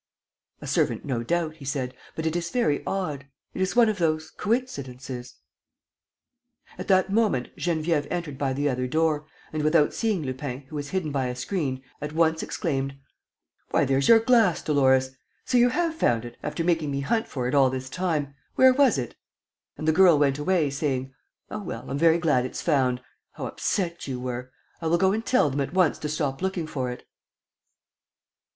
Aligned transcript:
.""A 0.61 0.65
servant, 0.65 1.05
no 1.05 1.21
doubt," 1.21 1.57
he 1.57 1.65
said, 1.65 1.93
"but 2.15 2.25
it 2.25 2.35
is 2.35 2.49
very 2.49 2.83
odd... 2.87 3.27
it 3.53 3.61
is 3.61 3.75
one 3.75 3.87
of 3.87 3.99
those 3.99 4.31
coincidences...." 4.31 5.35
At 6.79 6.87
that 6.87 7.11
moment, 7.11 7.55
Geneviève 7.55 8.07
entered 8.09 8.35
by 8.35 8.51
the 8.53 8.67
other 8.67 8.87
door, 8.87 9.27
and 9.53 9.61
without 9.61 9.93
seeing 9.93 10.23
Lupin, 10.23 10.61
who 10.61 10.75
was 10.75 10.89
hidden 10.89 11.11
by 11.11 11.27
a 11.27 11.35
screen, 11.35 11.83
at 12.01 12.13
once 12.13 12.41
exclaimed: 12.41 12.95
"Why, 13.69 13.85
there's 13.85 14.09
your 14.09 14.17
glass, 14.17 14.63
Dolores!... 14.63 15.11
So 15.45 15.59
you 15.59 15.69
have 15.69 15.93
found 15.93 16.25
it, 16.25 16.35
after 16.41 16.63
making 16.63 16.89
me 16.89 17.01
hunt 17.01 17.27
for 17.27 17.47
it 17.47 17.53
all 17.53 17.69
this 17.69 17.87
time!... 17.87 18.33
Where 18.55 18.73
was 18.73 18.97
it?" 18.97 19.13
And 19.77 19.87
the 19.87 19.91
girl 19.93 20.17
went 20.17 20.39
away 20.39 20.71
saying, 20.71 21.13
"Oh, 21.51 21.61
well, 21.61 21.87
I'm 21.87 21.99
very 21.99 22.17
glad 22.17 22.43
it's 22.43 22.63
found!... 22.63 23.03
How 23.33 23.45
upset 23.45 24.07
you 24.07 24.19
were!... 24.19 24.51
I 24.81 24.87
will 24.87 24.97
go 24.97 25.11
and 25.11 25.23
tell 25.23 25.51
them 25.51 25.61
at 25.61 25.75
once 25.75 25.99
to 25.99 26.09
stop 26.09 26.41
looking 26.41 26.65
for 26.65 26.89
it. 26.89 27.05